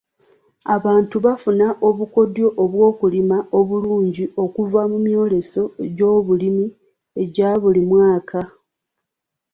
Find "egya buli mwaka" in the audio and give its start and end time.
7.21-8.41